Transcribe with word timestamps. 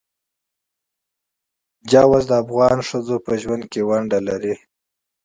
چار 1.89 2.05
مغز 2.11 2.23
د 2.29 2.33
افغان 2.43 2.77
ښځو 2.89 3.15
په 3.25 3.31
ژوند 3.41 3.63
کې 3.71 3.79
رول 3.87 4.03
لري. 4.29 4.55